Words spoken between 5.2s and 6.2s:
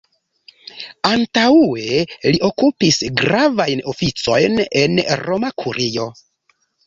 Roma Kurio.